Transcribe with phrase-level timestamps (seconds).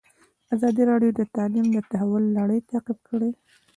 [0.55, 3.31] ازادي راډیو د تعلیم د تحول لړۍ تعقیب کړې.